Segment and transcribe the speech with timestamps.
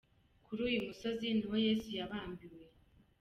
[0.45, 2.45] Kuri yu musozi niho Yesu yabambwe.